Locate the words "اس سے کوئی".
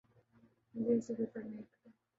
0.95-1.27